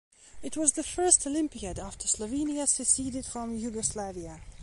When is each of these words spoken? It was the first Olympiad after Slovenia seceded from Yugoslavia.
It 0.41 0.57
was 0.57 0.71
the 0.71 0.81
first 0.81 1.27
Olympiad 1.27 1.77
after 1.77 2.07
Slovenia 2.07 2.67
seceded 2.67 3.23
from 3.23 3.55
Yugoslavia. 3.55 4.41